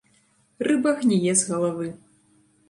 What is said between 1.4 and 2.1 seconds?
з галавы.